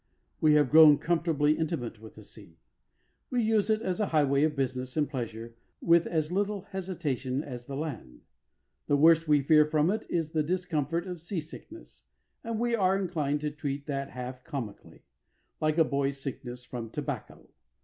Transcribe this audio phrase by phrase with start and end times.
[0.39, 2.57] We have grown comfortably intimate with the sea.
[3.29, 7.67] We use it as a highway of business and pleasure with as little hesitation as
[7.67, 8.21] the land.
[8.87, 12.05] The worst we fear from it is the discomfort of sea sickness,
[12.43, 15.03] and we are inclined to treat that half comically,
[15.61, 17.47] like a boy's sickness from tobacco.